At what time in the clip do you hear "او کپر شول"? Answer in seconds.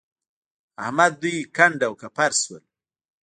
1.87-2.63